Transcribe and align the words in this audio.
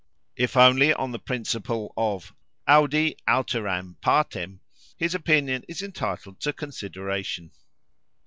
If 0.35 0.57
only 0.57 0.91
on 0.95 1.11
the 1.11 1.19
principle 1.19 1.93
audi 2.65 3.17
alteram 3.27 3.97
partem, 4.01 4.61
his 4.97 5.13
opinion 5.13 5.63
is 5.67 5.83
entitled 5.83 6.39
to 6.39 6.53
consideration. 6.53 7.51